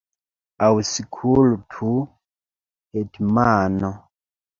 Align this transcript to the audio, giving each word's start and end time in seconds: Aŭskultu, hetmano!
Aŭskultu, 0.67 1.89
hetmano! 2.99 3.93